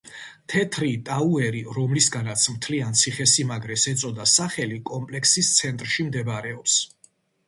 [0.51, 6.79] თეთრი ტაუერი, რომლისგანაც მთლიან ციხესიმაგრეს ეწოდა სახელი, კომპლექსის ცენტრში მდებარეობს.